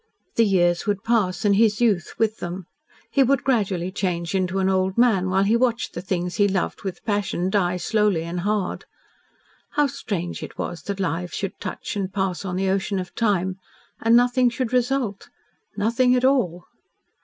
The 0.35 0.45
years 0.45 0.87
would 0.87 1.03
pass, 1.03 1.45
and 1.45 1.55
his 1.55 1.79
youth 1.79 2.15
with 2.17 2.37
them; 2.37 2.65
he 3.11 3.21
would 3.21 3.43
gradually 3.43 3.91
change 3.91 4.33
into 4.33 4.57
an 4.57 4.67
old 4.67 4.97
man 4.97 5.29
while 5.29 5.43
he 5.43 5.55
watched 5.55 5.93
the 5.93 6.01
things 6.01 6.37
he 6.37 6.47
loved 6.47 6.81
with 6.81 7.05
passion 7.05 7.51
die 7.51 7.77
slowly 7.77 8.23
and 8.23 8.39
hard. 8.39 8.85
How 9.73 9.85
strange 9.85 10.41
it 10.41 10.57
was 10.57 10.81
that 10.85 10.99
lives 10.99 11.35
should 11.35 11.53
touch 11.59 11.95
and 11.95 12.11
pass 12.11 12.43
on 12.43 12.55
the 12.55 12.67
ocean 12.71 12.97
of 12.97 13.13
Time, 13.13 13.59
and 14.01 14.15
nothing 14.15 14.49
should 14.49 14.73
result 14.73 15.29
nothing 15.77 16.15
at 16.15 16.25
all! 16.25 16.65